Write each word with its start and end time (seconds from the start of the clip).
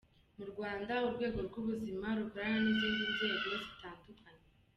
Mu 0.37 0.45
Rwanda 0.51 0.93
urwego 1.07 1.39
rw’ubuzima 1.47 2.07
rukorana 2.17 2.57
n’izindi 2.63 3.03
nzego 3.13 3.49
zitandukanye. 3.63 4.45